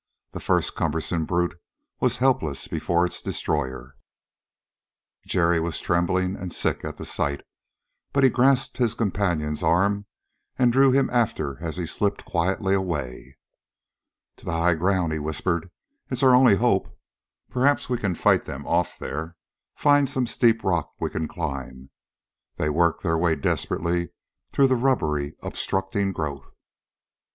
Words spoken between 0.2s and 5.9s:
The first cumbersome brute was helpless before its destroyer. Jerry was